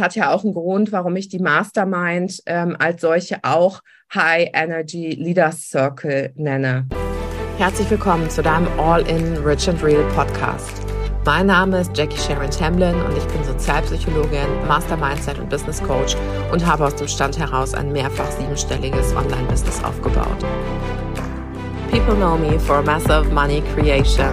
[0.00, 3.80] hat ja auch einen Grund, warum ich die Mastermind ähm, als solche auch
[4.14, 6.88] High Energy Leaders Circle nenne.
[7.58, 10.72] Herzlich willkommen zu deinem All-in Rich and Real Podcast.
[11.26, 16.16] Mein Name ist Jackie Sharon Tamlin und ich bin Sozialpsychologin, Master Mindset und Business Coach
[16.50, 20.38] und habe aus dem Stand heraus ein mehrfach siebenstelliges Online-Business aufgebaut.
[21.90, 24.32] People know me for massive money creation,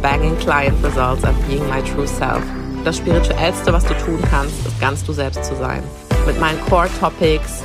[0.00, 2.42] banging client results and being my true self.
[2.84, 5.82] Das Spirituellste, was du tun kannst, ist ganz du selbst zu sein.
[6.26, 7.62] Mit meinen Core Topics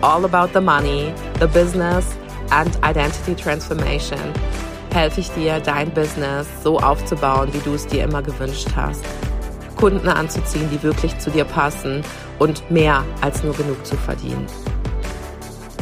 [0.00, 2.06] All About the Money, the Business
[2.50, 4.18] and Identity Transformation
[4.92, 9.04] helfe ich dir, dein Business so aufzubauen, wie du es dir immer gewünscht hast.
[9.76, 12.02] Kunden anzuziehen, die wirklich zu dir passen
[12.38, 14.46] und mehr als nur genug zu verdienen.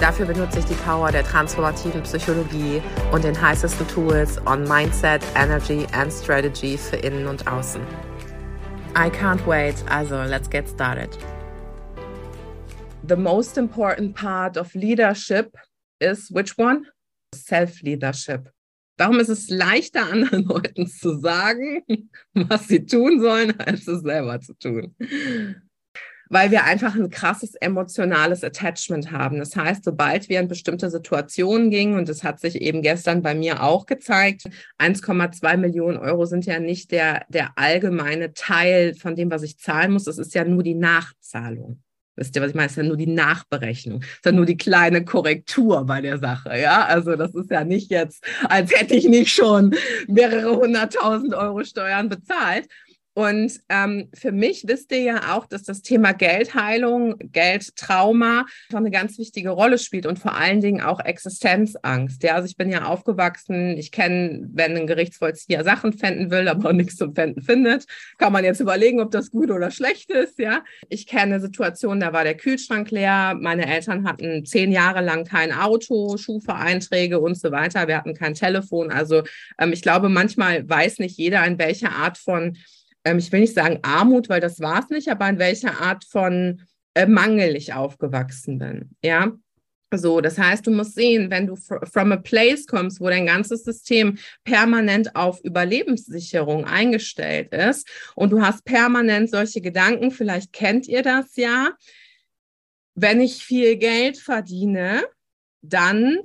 [0.01, 5.87] Dafür benutze ich die Power der transformativen Psychologie und den heißesten Tools on Mindset, Energy
[5.93, 7.81] and Strategy für Innen und Außen.
[8.97, 9.83] I can't wait.
[9.89, 11.11] Also, let's get started.
[13.05, 15.57] The most important part of leadership
[16.01, 16.87] is which one?
[17.35, 18.49] Self-leadership.
[18.97, 21.83] Darum ist es leichter, anderen Leuten zu sagen,
[22.35, 24.95] was sie tun sollen, als es selber zu tun
[26.29, 29.39] weil wir einfach ein krasses emotionales Attachment haben.
[29.39, 33.35] Das heißt, sobald wir in bestimmte Situationen gingen, und das hat sich eben gestern bei
[33.35, 34.45] mir auch gezeigt,
[34.79, 39.93] 1,2 Millionen Euro sind ja nicht der, der allgemeine Teil von dem, was ich zahlen
[39.93, 40.05] muss.
[40.05, 41.81] Das ist ja nur die Nachzahlung.
[42.17, 42.67] Wisst ihr, was ich meine?
[42.67, 44.01] Das ist ja nur die Nachberechnung.
[44.01, 46.57] Das ist ja nur die kleine Korrektur bei der Sache.
[46.59, 49.75] Ja, also das ist ja nicht jetzt, als hätte ich nicht schon
[50.07, 52.69] mehrere hunderttausend Euro Steuern bezahlt,
[53.15, 58.91] und ähm, für mich wisst ihr ja auch, dass das Thema Geldheilung, Geldtrauma schon eine
[58.91, 62.25] ganz wichtige Rolle spielt und vor allen Dingen auch Existenzangst.
[62.25, 66.73] Ja, also ich bin ja aufgewachsen, ich kenne, wenn ein Gerichtsvollzieher Sachen fänden will, aber
[66.73, 67.87] nichts zum Fänden findet,
[68.19, 70.41] kann man jetzt überlegen, ob das gut oder schlecht ist.
[70.41, 75.25] Ja, ich kenne Situationen, da war der Kühlschrank leer, meine Eltern hatten zehn Jahre lang
[75.25, 77.87] kein Auto, Schufa-Einträge und so weiter.
[77.87, 78.91] Wir hatten kein Telefon.
[78.91, 79.23] Also
[79.59, 82.57] ähm, ich glaube, manchmal weiß nicht jeder, in welcher Art von
[83.05, 86.05] ähm, ich will nicht sagen Armut, weil das war es nicht, aber in welcher Art
[86.05, 86.63] von
[86.95, 88.91] äh, Mangel ich aufgewachsen bin.
[89.03, 89.33] Ja.
[89.97, 93.63] So, das heißt, du musst sehen, wenn du from a place kommst, wo dein ganzes
[93.63, 101.03] System permanent auf Überlebenssicherung eingestellt ist und du hast permanent solche Gedanken, vielleicht kennt ihr
[101.03, 101.77] das ja,
[102.97, 105.05] wenn ich viel Geld verdiene,
[105.63, 106.19] dann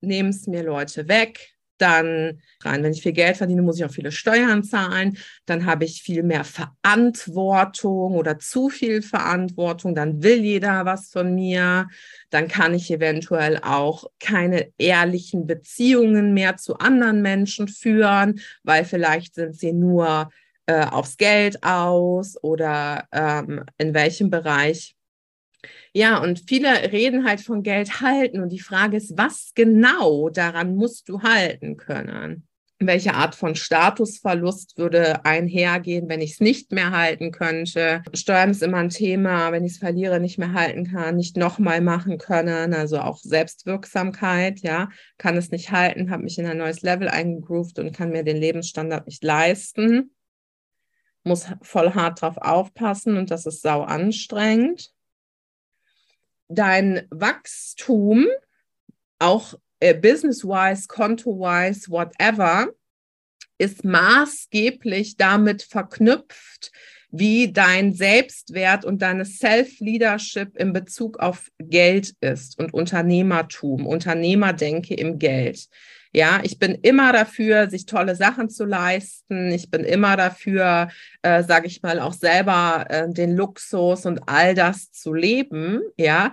[0.00, 1.51] nehmen es mir Leute weg,
[1.82, 2.82] dann rein.
[2.82, 5.18] Wenn ich viel Geld verdiene, muss ich auch viele Steuern zahlen.
[5.46, 9.94] Dann habe ich viel mehr Verantwortung oder zu viel Verantwortung.
[9.94, 11.88] Dann will jeder was von mir.
[12.30, 19.34] Dann kann ich eventuell auch keine ehrlichen Beziehungen mehr zu anderen Menschen führen, weil vielleicht
[19.34, 20.30] sind sie nur
[20.66, 24.94] äh, aufs Geld aus oder ähm, in welchem Bereich
[25.92, 30.74] ja, und viele reden halt von Geld halten und die Frage ist, was genau daran
[30.74, 32.46] musst du halten können?
[32.78, 38.02] Welche Art von Statusverlust würde einhergehen, wenn ich es nicht mehr halten könnte?
[38.12, 41.80] Steuern ist immer ein Thema, wenn ich es verliere, nicht mehr halten kann, nicht nochmal
[41.80, 46.82] machen können, also auch Selbstwirksamkeit, ja, kann es nicht halten, habe mich in ein neues
[46.82, 50.10] Level eingegroovt und kann mir den Lebensstandard nicht leisten,
[51.22, 54.92] muss voll hart drauf aufpassen und das ist sau anstrengend
[56.54, 58.26] dein Wachstum,
[59.18, 62.68] auch äh, business-wise, konto-wise, whatever,
[63.58, 66.72] ist maßgeblich damit verknüpft,
[67.10, 75.18] wie dein Selbstwert und deine Self-Leadership in Bezug auf Geld ist und Unternehmertum, Unternehmerdenke im
[75.18, 75.68] Geld.
[76.14, 79.50] Ja, ich bin immer dafür, sich tolle Sachen zu leisten.
[79.50, 80.88] Ich bin immer dafür,
[81.22, 85.80] äh, sage ich mal, auch selber äh, den Luxus und all das zu leben.
[85.96, 86.32] Ja,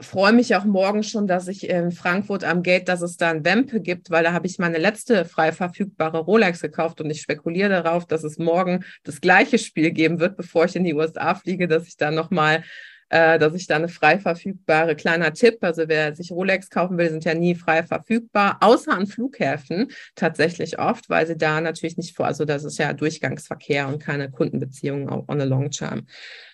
[0.00, 3.44] freue mich auch morgen schon, dass ich in Frankfurt am Gate, dass es da ein
[3.44, 7.68] Wempe gibt, weil da habe ich meine letzte frei verfügbare Rolex gekauft und ich spekuliere
[7.68, 11.66] darauf, dass es morgen das gleiche Spiel geben wird, bevor ich in die USA fliege,
[11.66, 12.62] dass ich da nochmal
[13.10, 17.10] äh, dass ich da eine frei verfügbare, kleiner Tipp, also wer sich Rolex kaufen will,
[17.10, 22.16] sind ja nie frei verfügbar, außer an Flughäfen tatsächlich oft, weil sie da natürlich nicht
[22.16, 26.06] vor, also das ist ja Durchgangsverkehr und keine Kundenbeziehungen on a long term.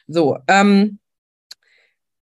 [0.07, 0.99] So, ähm,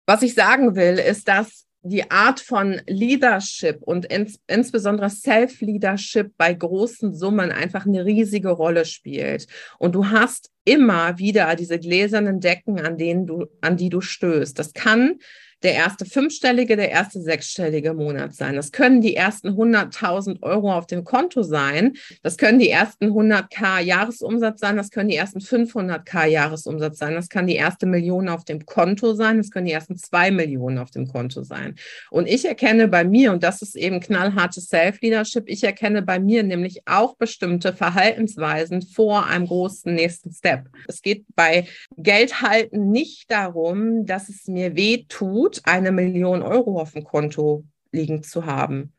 [0.06, 6.54] was ich sagen will, ist, dass die Art von Leadership und ins, insbesondere Self-Leadership bei
[6.54, 9.48] großen Summen einfach eine riesige Rolle spielt.
[9.78, 14.60] Und du hast immer wieder diese gläsernen Decken, an denen du, an die du stößt.
[14.60, 15.20] Das kann
[15.64, 18.56] der erste fünfstellige, der erste sechsstellige Monat sein.
[18.56, 21.94] Das können die ersten 100.000 Euro auf dem Konto sein.
[22.24, 24.78] Das können die ersten 100k Jahresumsatz sein.
[24.78, 27.16] Das können die ersten 500k Jahresumsatz sein.
[27.16, 29.38] Das kann die erste Million auf dem Konto sein.
[29.38, 31.76] Das können die ersten zwei Millionen auf dem Konto sein.
[32.10, 36.44] Und ich erkenne bei mir, und das ist eben knallhartes Self-Leadership, ich erkenne bei mir
[36.44, 40.66] nämlich auch bestimmte Verhaltensweisen vor einem großen nächsten Step.
[40.88, 41.68] Es geht bei
[41.98, 47.66] Geld halten nicht darum, dass es mir weh tut, eine Million Euro auf dem Konto
[47.92, 48.94] liegen zu haben.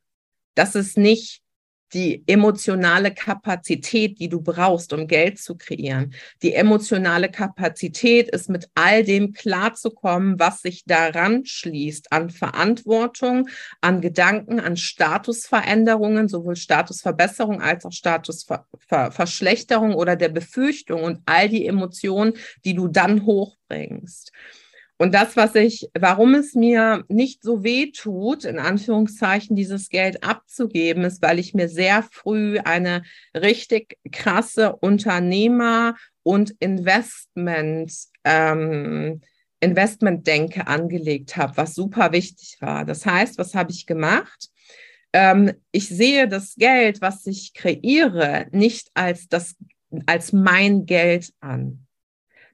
[0.55, 1.43] Das ist nicht
[1.93, 6.14] die emotionale Kapazität, die du brauchst, um Geld zu kreieren.
[6.43, 13.49] Die emotionale Kapazität ist mit all dem klarzukommen, was sich daran schließt, an Verantwortung,
[13.81, 21.67] an Gedanken, an Statusveränderungen, sowohl Statusverbesserung als auch Statusverschlechterung oder der Befürchtung und all die
[21.67, 24.32] Emotionen, die du dann hochbringst.
[25.00, 30.23] Und das, was ich, warum es mir nicht so weh tut, in Anführungszeichen, dieses Geld
[30.23, 33.02] abzugeben, ist, weil ich mir sehr früh eine
[33.35, 37.94] richtig krasse Unternehmer- und Investment,
[38.25, 39.23] ähm,
[39.61, 42.85] Investmentdenke angelegt habe, was super wichtig war.
[42.85, 44.50] Das heißt, was habe ich gemacht?
[45.14, 49.56] Ähm, ich sehe das Geld, was ich kreiere, nicht als das,
[50.05, 51.87] als mein Geld an.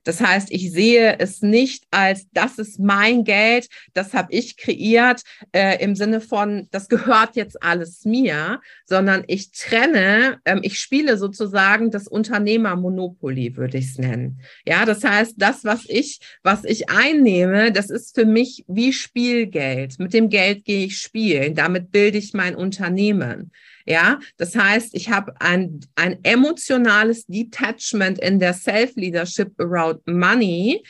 [0.07, 5.23] Das heißt, ich sehe es nicht als, das ist mein Geld, das habe ich kreiert,
[5.51, 11.19] äh, im Sinne von, das gehört jetzt alles mir, sondern ich trenne, ähm, ich spiele
[11.19, 14.41] sozusagen das Unternehmermonopoly, würde ich es nennen.
[14.65, 19.99] Ja, das heißt, das, was ich, was ich einnehme, das ist für mich wie Spielgeld.
[19.99, 23.51] Mit dem Geld gehe ich spielen, damit bilde ich mein Unternehmen.
[23.87, 30.83] Ja, das heißt, ich habe ein, ein emotionales Detachment in der Self-Leadership around Money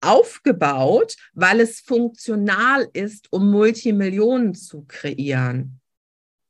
[0.00, 5.80] aufgebaut, weil es funktional ist, um Multimillionen zu kreieren.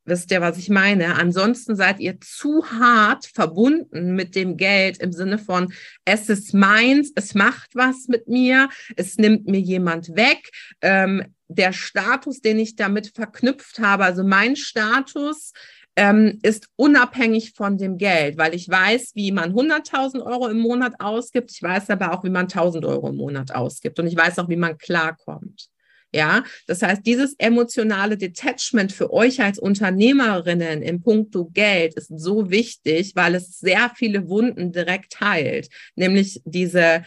[0.04, 1.16] Wisst ihr, was ich meine?
[1.16, 5.72] Ansonsten seid ihr zu hart verbunden mit dem Geld im Sinne von,
[6.04, 10.50] es ist meins, es macht was mit mir, es nimmt mir jemand weg.
[10.80, 15.52] Ähm, der Status, den ich damit verknüpft habe, also mein Status
[15.96, 21.00] ähm, ist unabhängig von dem Geld, weil ich weiß, wie man 100.000 Euro im Monat
[21.00, 21.50] ausgibt.
[21.50, 23.98] Ich weiß aber auch, wie man 1.000 Euro im Monat ausgibt.
[23.98, 25.68] Und ich weiß auch, wie man klarkommt.
[26.12, 32.50] Ja, das heißt, dieses emotionale Detachment für euch als Unternehmerinnen im Punkto Geld ist so
[32.50, 35.68] wichtig, weil es sehr viele Wunden direkt heilt.
[35.94, 37.04] Nämlich diese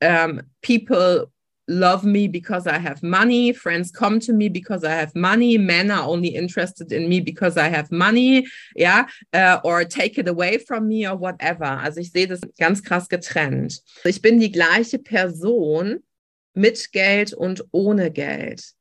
[0.00, 1.28] ähm, People
[1.68, 3.52] love me because I have money.
[3.52, 5.58] Friends come to me because I have money.
[5.58, 8.46] Men are only interested in me because I have money.
[8.76, 11.64] Ja, uh, or take it away from me or whatever.
[11.64, 13.80] Also ich sehe das ganz krass getrennt.
[14.04, 16.02] Ich bin die gleiche Person
[16.54, 18.74] mit Geld und ohne Geld.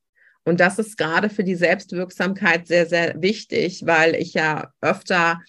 [0.45, 5.39] Und das ist gerade für die Selbstwirksamkeit sehr, sehr wichtig, weil ich ja öfter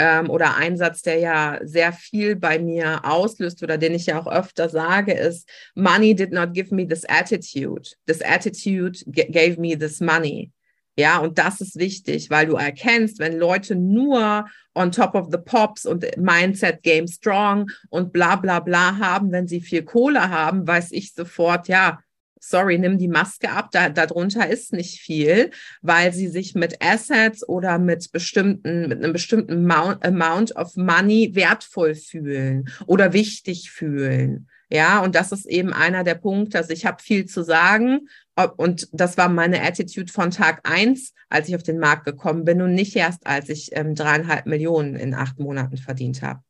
[0.00, 4.18] ähm, oder ein Satz, der ja sehr viel bei mir auslöst oder den ich ja
[4.18, 7.82] auch öfter sage, ist, Money did not give me this attitude.
[8.06, 10.52] This attitude gave me this money.
[10.96, 15.38] Ja, und das ist wichtig, weil du erkennst, wenn Leute nur on top of the
[15.38, 20.66] pops und Mindset Game Strong und bla bla bla haben, wenn sie viel Kohle haben,
[20.66, 22.00] weiß ich sofort, ja,
[22.40, 25.50] sorry, nimm die Maske ab, da, darunter ist nicht viel,
[25.82, 31.94] weil sie sich mit Assets oder mit bestimmten, mit einem bestimmten Amount, of Money wertvoll
[31.94, 34.48] fühlen oder wichtig fühlen.
[34.72, 36.58] Ja, und das ist eben einer der Punkte.
[36.58, 38.08] Also ich habe viel zu sagen
[38.56, 42.62] und das war meine Attitude von Tag eins, als ich auf den Markt gekommen bin
[42.62, 46.40] und nicht erst, als ich ähm, dreieinhalb Millionen in acht Monaten verdient habe.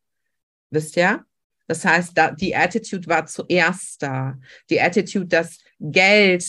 [0.71, 1.25] Wisst ihr?
[1.67, 4.37] Das heißt, da, die Attitude war zuerst da.
[4.71, 6.45] Die Attitude, dass Geld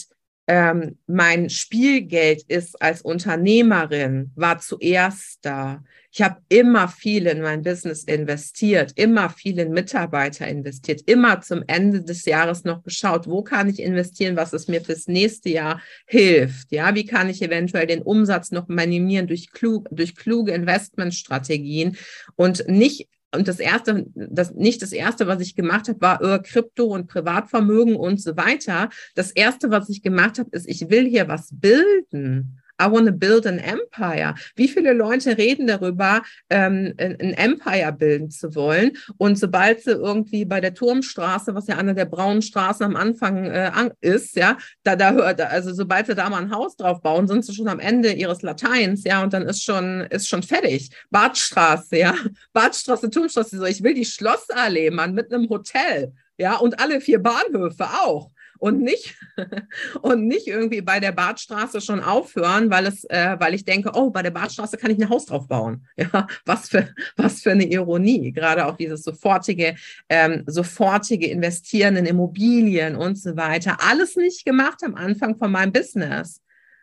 [0.48, 5.82] ähm, mein Spielgeld ist als Unternehmerin, war zuerst da.
[6.12, 11.64] Ich habe immer viel in mein Business investiert, immer viel in Mitarbeiter investiert, immer zum
[11.68, 15.82] Ende des Jahres noch geschaut, wo kann ich investieren, was es mir fürs nächste Jahr
[16.06, 16.70] hilft.
[16.74, 21.96] Ja, wie kann ich eventuell den Umsatz noch minimieren durch, klug, durch kluge Investmentstrategien
[22.36, 26.40] und nicht und das erste, das nicht das erste, was ich gemacht habe, war äh,
[26.40, 28.90] Krypto und Privatvermögen und so weiter.
[29.16, 32.61] Das erste, was ich gemacht habe, ist, ich will hier was bilden.
[32.82, 34.36] I want to build an empire.
[34.56, 38.98] Wie viele Leute reden darüber, ähm, ein Empire bilden zu wollen?
[39.18, 43.46] Und sobald sie irgendwie bei der Turmstraße, was ja eine der braunen Straßen am Anfang
[43.46, 43.72] äh,
[44.02, 47.46] ist, ja, da, da hört, also sobald sie da mal ein Haus drauf bauen, sind
[47.46, 50.90] sie schon am Ende ihres Lateins, ja, und dann ist schon, ist schon fertig.
[51.10, 52.16] Badstraße, ja,
[52.54, 57.20] Badstraße, Turmstraße, so, ich will die Schlossallee, Mann, mit einem Hotel, ja, und alle vier
[57.20, 58.32] Bahnhöfe auch.
[58.62, 59.16] Und nicht
[60.02, 64.12] und nicht irgendwie bei der Badstraße schon aufhören, weil es, äh, weil ich denke, oh,
[64.12, 65.86] bei der Badstraße kann ich ein Haus drauf bauen.
[66.02, 68.32] Ja, was für was für eine Ironie.
[68.32, 69.76] Gerade auch dieses sofortige,
[70.10, 73.78] ähm, sofortige Investieren in Immobilien und so weiter.
[73.82, 76.42] Alles nicht gemacht am Anfang von meinem Business.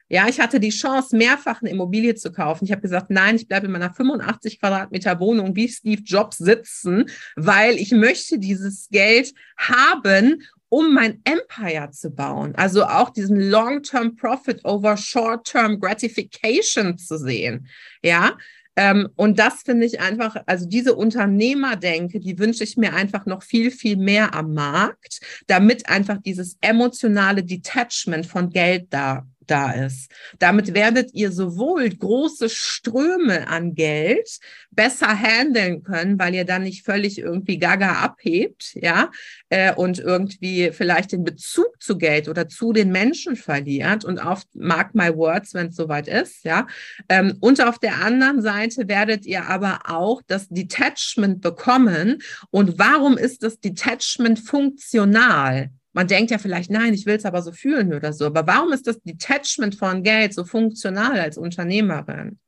[0.08, 2.64] Ja, ich hatte die Chance, mehrfach eine Immobilie zu kaufen.
[2.64, 7.10] Ich habe gesagt, nein, ich bleibe in meiner 85 Quadratmeter Wohnung wie Steve Jobs sitzen,
[7.36, 12.54] weil ich möchte dieses Geld haben, um mein Empire zu bauen.
[12.56, 17.68] Also auch diesen Long-Term Profit over Short-Term Gratification zu sehen.
[18.02, 18.36] Ja,
[18.78, 23.42] ähm, und das finde ich einfach, also diese Unternehmerdenke, die wünsche ich mir einfach noch
[23.42, 30.10] viel, viel mehr am Markt, damit einfach dieses emotionale Detachment von Geld da da ist.
[30.38, 34.38] Damit werdet ihr sowohl große Ströme an Geld
[34.70, 39.10] besser handeln können, weil ihr dann nicht völlig irgendwie gaga abhebt, ja,
[39.48, 44.42] äh, und irgendwie vielleicht den Bezug zu Geld oder zu den Menschen verliert und auf
[44.54, 46.66] mark my words, wenn es soweit ist, ja.
[47.08, 52.18] Ähm, und auf der anderen Seite werdet ihr aber auch das Detachment bekommen.
[52.50, 55.70] Und warum ist das Detachment funktional?
[55.92, 58.26] Man denkt ja vielleicht, nein, ich will es aber so fühlen oder so.
[58.26, 62.38] Aber warum ist das Detachment von Geld so funktional als Unternehmerin?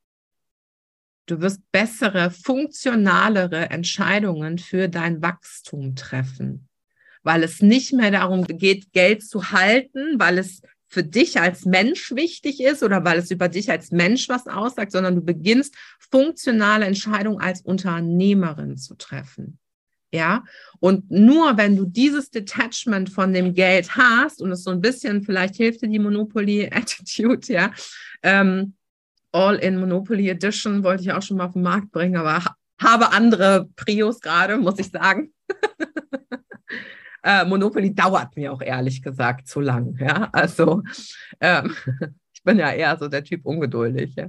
[1.27, 6.69] Du wirst bessere, funktionalere Entscheidungen für dein Wachstum treffen,
[7.23, 12.11] weil es nicht mehr darum geht, Geld zu halten, weil es für dich als Mensch
[12.11, 16.85] wichtig ist oder weil es über dich als Mensch was aussagt, sondern du beginnst funktionale
[16.85, 19.60] Entscheidungen als Unternehmerin zu treffen.
[20.13, 20.43] Ja,
[20.81, 25.23] und nur wenn du dieses Detachment von dem Geld hast und es so ein bisschen,
[25.23, 27.71] vielleicht hilft dir die Monopoly Attitude, ja,
[28.23, 28.75] ähm,
[29.33, 32.57] All in Monopoly Edition wollte ich auch schon mal auf den Markt bringen, aber ha
[32.83, 35.35] habe andere Prios gerade, muss ich sagen.
[37.23, 40.83] äh, Monopoly dauert mir auch ehrlich gesagt zu lang, ja, also
[41.41, 41.75] ähm,
[42.33, 44.29] ich bin ja eher so der Typ ungeduldig, ja.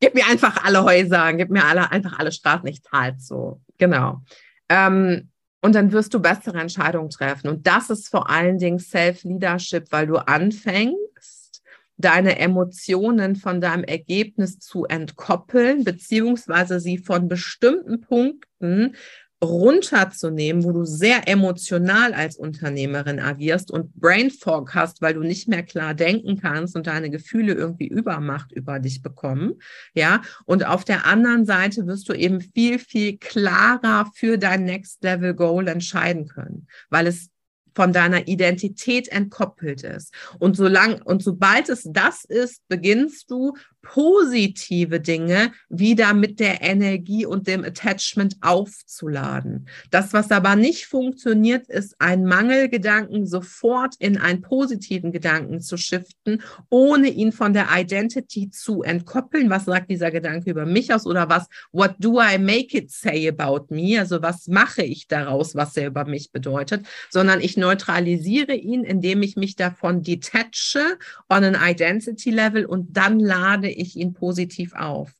[0.00, 3.60] Gib mir einfach alle Häuser, gib mir alle, einfach alle Straßen, ich zahle so.
[3.78, 4.22] Genau.
[4.68, 5.30] Ähm,
[5.62, 7.48] und dann wirst du bessere Entscheidungen treffen.
[7.48, 11.62] Und das ist vor allen Dingen Self-Leadership, weil du anfängst,
[11.98, 18.96] deine Emotionen von deinem Ergebnis zu entkoppeln, beziehungsweise sie von bestimmten Punkten
[19.42, 25.46] runterzunehmen, wo du sehr emotional als Unternehmerin agierst und Brain Fog hast, weil du nicht
[25.46, 29.54] mehr klar denken kannst und deine Gefühle irgendwie Übermacht über dich bekommen.
[29.94, 35.02] Ja, und auf der anderen Seite wirst du eben viel, viel klarer für dein Next
[35.04, 37.28] Level Goal entscheiden können, weil es
[37.76, 40.12] von deiner Identität entkoppelt ist.
[40.38, 43.52] Und solange, und sobald es das ist, beginnst du
[43.86, 49.68] positive Dinge wieder mit der Energie und dem Attachment aufzuladen.
[49.90, 56.42] Das, was aber nicht funktioniert, ist ein Mangelgedanken sofort in einen positiven Gedanken zu shiften,
[56.68, 59.50] ohne ihn von der Identity zu entkoppeln.
[59.50, 63.28] Was sagt dieser Gedanke über mich aus oder was, what do I make it say
[63.28, 63.98] about me?
[64.00, 69.22] Also was mache ich daraus, was er über mich bedeutet, sondern ich neutralisiere ihn, indem
[69.22, 70.98] ich mich davon detache
[71.30, 75.12] on an identity level und dann lade ich ihn positiv auf.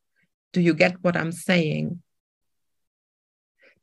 [0.53, 2.03] Do you get what I'm saying?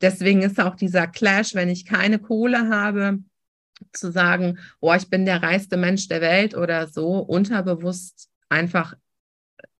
[0.00, 3.20] Deswegen ist auch dieser Clash, wenn ich keine Kohle habe,
[3.92, 8.94] zu sagen, oh, ich bin der reichste Mensch der Welt oder so, unterbewusst einfach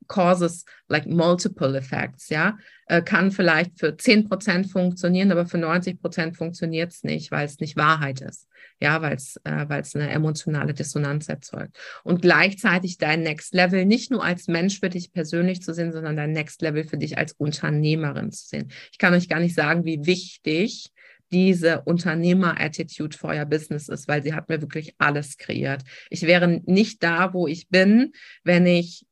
[0.08, 2.56] causes like multiple effects, ja,
[2.86, 7.76] äh, kann vielleicht für 10% funktionieren, aber für 90% funktioniert es nicht, weil es nicht
[7.76, 8.46] Wahrheit ist,
[8.80, 11.76] ja, weil es äh, eine emotionale Dissonanz erzeugt.
[12.02, 16.16] Und gleichzeitig dein Next Level nicht nur als Mensch für dich persönlich zu sehen, sondern
[16.16, 18.70] dein Next Level für dich als Unternehmerin zu sehen.
[18.92, 20.92] Ich kann euch gar nicht sagen, wie wichtig
[21.32, 25.82] diese Unternehmer-Attitude für euer Business ist, weil sie hat mir wirklich alles kreiert.
[26.08, 28.12] Ich wäre nicht da, wo ich bin,
[28.44, 29.04] wenn ich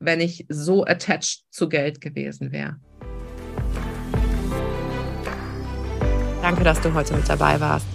[0.00, 2.76] wenn ich so attached zu Geld gewesen wäre.
[6.42, 7.86] Danke, dass du heute mit dabei warst.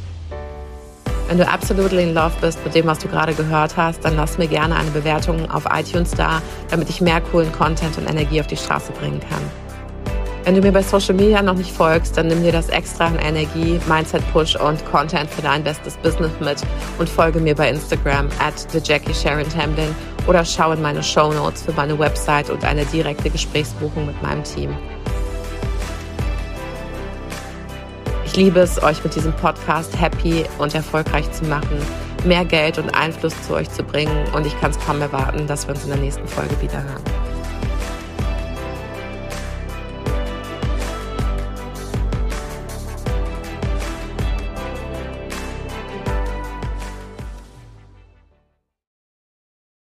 [1.28, 4.40] Wenn du absolutely in love bist mit dem, was du gerade gehört hast, dann lass
[4.40, 6.42] mir gerne eine Bewertung auf iTunes da,
[6.72, 9.69] damit ich mehr coolen Content und Energie auf die Straße bringen kann.
[10.46, 13.20] Wenn du mir bei Social Media noch nicht folgst, dann nimm dir das extra an
[13.20, 16.58] Energie, Mindset Push und Content für dein bestes Business mit
[16.98, 19.94] und folge mir bei Instagram at the Jackie Sharon Tamblin
[20.28, 24.44] oder schau in meine Show Notes für meine Website und eine direkte Gesprächsbuchung mit meinem
[24.44, 24.76] Team.
[28.26, 31.78] Ich liebe es, euch mit diesem Podcast happy und erfolgreich zu machen,
[32.24, 35.68] mehr Geld und Einfluss zu euch zu bringen und ich kann es kaum erwarten, dass
[35.68, 37.29] wir uns in der nächsten Folge wieder hören.